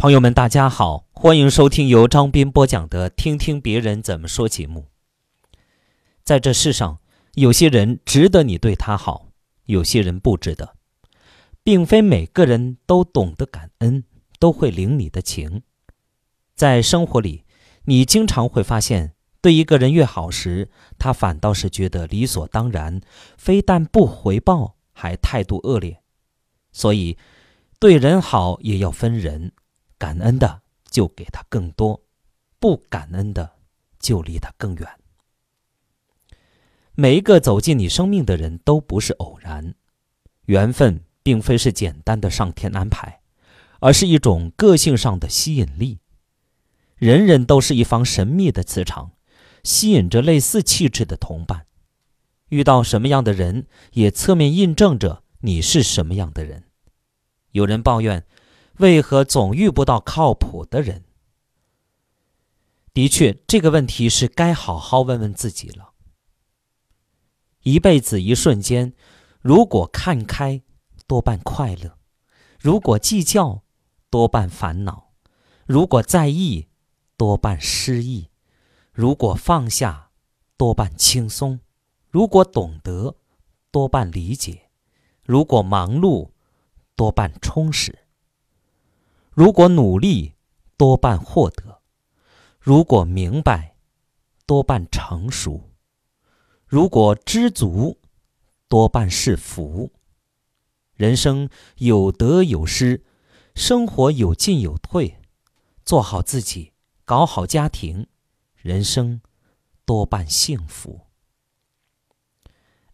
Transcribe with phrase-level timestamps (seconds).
[0.00, 4.86] 朋友们，大家好，欢迎收听由张斌播讲的《听听别人怎么说》节目。
[6.24, 7.00] 在这世上，
[7.34, 9.28] 有些人值得你对他好，
[9.66, 10.74] 有些人不值得，
[11.62, 14.04] 并非每个人都懂得感恩，
[14.38, 15.60] 都会领你的情。
[16.54, 17.44] 在生活里，
[17.84, 19.12] 你经常会发现，
[19.42, 23.02] 对一个人越好时，他反倒是觉得理所当然，
[23.36, 26.00] 非但不回报，还态度恶劣。
[26.72, 27.18] 所以，
[27.78, 29.52] 对人好也要分人。
[30.00, 32.02] 感恩的就给他更多，
[32.58, 33.58] 不感恩的
[33.98, 34.88] 就离他更远。
[36.94, 39.74] 每一个走进你生命的人都不是偶然，
[40.46, 43.20] 缘分并非是简单的上天安排，
[43.80, 45.98] 而是一种个性上的吸引力。
[46.96, 49.12] 人人都是一方神秘的磁场，
[49.62, 51.66] 吸引着类似气质的同伴。
[52.48, 56.64] 遇到什么样的人，也侧面印证着你是什么样的人。
[57.52, 58.24] 有人抱怨。
[58.80, 61.04] 为何总遇不到靠谱的人？
[62.94, 65.92] 的确，这个问题是该好好问问自己了。
[67.62, 68.94] 一辈子一瞬间，
[69.40, 70.62] 如果看开，
[71.06, 71.98] 多半快乐；
[72.58, 73.62] 如果计较，
[74.08, 75.12] 多半烦恼；
[75.66, 76.68] 如果在意，
[77.18, 78.30] 多半失意；
[78.92, 80.10] 如果放下，
[80.56, 81.58] 多半轻松；
[82.08, 83.16] 如果懂得，
[83.70, 84.70] 多半理解；
[85.22, 86.30] 如果忙碌，
[86.96, 87.99] 多半充实。
[89.40, 90.34] 如果努力，
[90.76, 91.80] 多半获得；
[92.58, 93.74] 如果明白，
[94.44, 95.70] 多半成熟；
[96.66, 97.96] 如果知足，
[98.68, 99.92] 多半是福。
[100.92, 103.02] 人生有得有失，
[103.54, 105.16] 生活有进有退，
[105.86, 106.74] 做好自己，
[107.06, 108.08] 搞好家庭，
[108.56, 109.22] 人生
[109.86, 111.06] 多半幸福。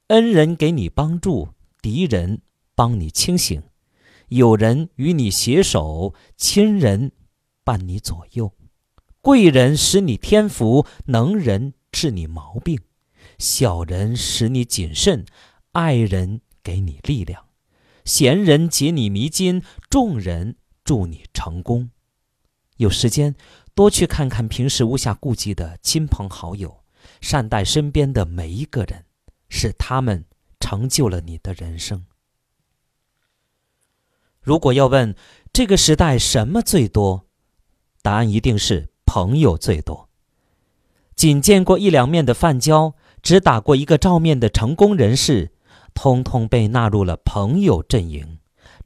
[0.06, 1.48] 恩人给你帮助，
[1.82, 2.40] 敌人
[2.76, 3.64] 帮你清醒。
[4.28, 7.12] 有人与你携手，亲人
[7.64, 8.52] 伴你左右，
[9.20, 12.80] 贵人使你添福，能人治你毛病，
[13.38, 15.24] 小人使你谨慎，
[15.72, 17.46] 爱人给你力量，
[18.04, 21.90] 贤人解你迷津，众人助你成功。
[22.78, 23.36] 有时间
[23.74, 26.82] 多去看看平时无暇顾及的亲朋好友，
[27.20, 29.04] 善待身边的每一个人，
[29.48, 30.24] 是他们
[30.58, 32.06] 成就了你的人生。
[34.46, 35.16] 如果要问
[35.52, 37.26] 这个时代什么最多，
[38.00, 40.08] 答案一定是朋友最多。
[41.16, 45.50] 仅见过一两面的泛交，只打过一个照面的成功人士，
[45.94, 48.38] 通通被纳入了朋友阵营，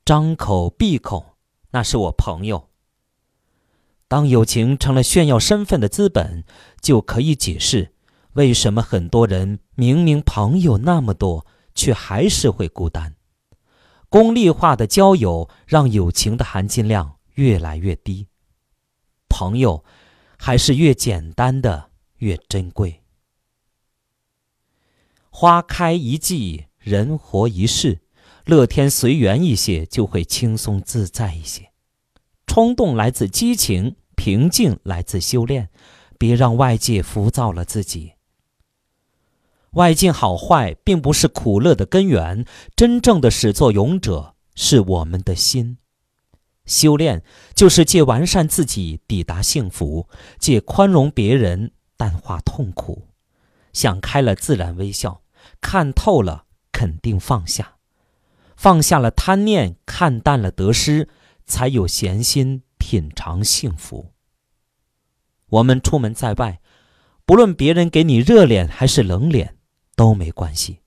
[0.03, 1.37] 张口闭口
[1.73, 2.71] 那是我朋友。
[4.09, 6.43] 当友情成了炫耀身份的资本，
[6.81, 7.93] 就可以解释
[8.33, 11.45] 为什么很多人明明朋友那么多，
[11.75, 13.15] 却还是会孤单。
[14.11, 18.27] 功利化的交友让友情的含金量越来越低，
[19.29, 19.85] 朋友
[20.37, 23.03] 还是越简单的越珍贵。
[25.31, 28.01] 花开一季，人活一世，
[28.45, 31.71] 乐天随缘一些，就会轻松自在一些。
[32.49, 35.71] 冲动来自激情，平静来自修炼。
[36.19, 38.13] 别让外界浮躁了自己。
[39.73, 42.45] 外境好坏并不是苦乐的根源，
[42.75, 45.79] 真正的始作俑者是我们的心。
[46.67, 47.23] 修炼
[47.55, 53.09] 就是借完善自己抵达幸福，借宽容别人淡化痛苦。
[53.73, 55.23] 想开了自然微笑，
[55.61, 57.77] 看透了肯定放下，
[58.57, 61.09] 放下了贪念，看淡了得失，
[61.47, 64.13] 才有闲心品尝幸福。
[65.49, 66.61] 我们出门在外，
[67.25, 69.57] 不论别人给你热脸还是冷脸。
[70.01, 70.79] 都没关系，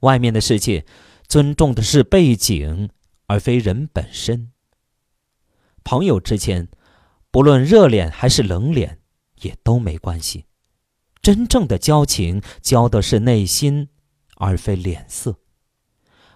[0.00, 0.86] 外面的世界
[1.28, 2.88] 尊重的是背景，
[3.26, 4.50] 而非人本身。
[5.84, 6.70] 朋友之间，
[7.30, 9.00] 不论热脸还是冷脸，
[9.42, 10.46] 也都没关系。
[11.20, 13.90] 真正的交情，交的是内心，
[14.36, 15.38] 而非脸色。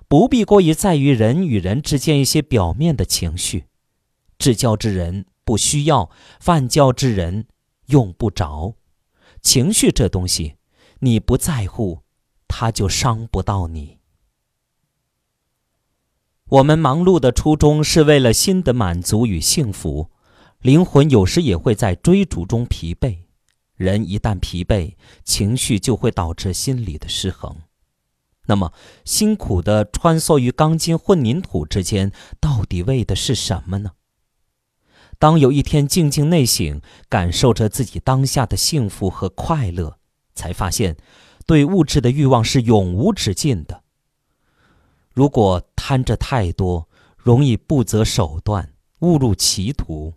[0.06, 3.64] 不必过于在于人与人之间一些表面的情绪。
[4.36, 7.46] 至交之人不需要，泛交之人
[7.86, 8.74] 用不着。
[9.40, 10.56] 情绪这东西，
[10.98, 12.00] 你不在乎。
[12.50, 13.98] 他就伤不到你。
[16.48, 20.10] 我们忙碌的初衷是为了心的满足与幸福，
[20.58, 23.18] 灵魂有时也会在追逐中疲惫。
[23.76, 27.56] 人一旦疲惫，情绪就会导致心理的失衡。
[28.46, 28.72] 那么，
[29.04, 32.10] 辛苦的穿梭于钢筋混凝土之间，
[32.40, 33.92] 到底为的是什么呢？
[35.20, 39.98] 当有一天静静内省，感受着自己当下的幸福和快乐，
[40.34, 40.96] 才发现。
[41.46, 43.82] 对物质的欲望是永无止境的。
[45.12, 50.14] 如果贪着太多，容易不择手段，误入歧途，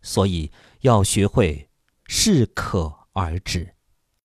[0.00, 0.50] 所以
[0.80, 1.68] 要学会
[2.06, 3.75] 适可而止。